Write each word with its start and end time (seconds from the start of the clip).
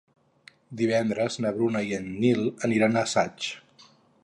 Divendres 0.79 1.37
na 1.45 1.51
Bruna 1.59 1.85
i 1.91 1.95
en 1.99 2.09
Nil 2.25 2.43
aniran 2.69 3.01
a 3.03 3.07
Saix. 3.15 3.53